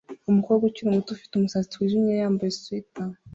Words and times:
Umukobwa 0.29 0.63
ukiri 0.65 0.91
muto 0.95 1.09
ufite 1.13 1.31
umusatsi 1.35 1.73
wijimye 1.79 2.13
yambaye 2.21 2.51
swater 2.59 3.09